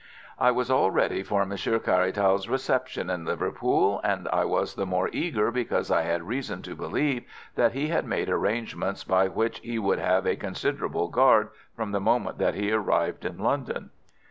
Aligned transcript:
"I 0.39 0.49
was 0.49 0.71
all 0.71 0.89
ready 0.89 1.21
for 1.21 1.45
Monsieur 1.45 1.77
Caratal's 1.77 2.49
reception 2.49 3.07
in 3.11 3.23
Liverpool, 3.23 4.01
and 4.03 4.27
I 4.33 4.45
was 4.45 4.73
the 4.73 4.87
more 4.87 5.11
eager 5.13 5.51
because 5.51 5.91
I 5.91 6.01
had 6.01 6.23
reason 6.23 6.63
to 6.63 6.75
believe 6.75 7.23
that 7.53 7.73
he 7.73 7.89
had 7.89 8.07
made 8.07 8.27
arrangements 8.27 9.03
by 9.03 9.27
which 9.27 9.59
he 9.59 9.77
would 9.77 9.99
have 9.99 10.25
a 10.25 10.35
considerable 10.35 11.09
guard 11.09 11.49
from 11.75 11.91
the 11.91 12.01
moment 12.01 12.39
that 12.39 12.55
he 12.55 12.71
arrived 12.71 13.25
in 13.25 13.37
London. 13.37 13.91